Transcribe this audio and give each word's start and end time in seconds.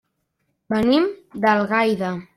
Venim 0.75 1.07
d'Algaida. 1.45 2.15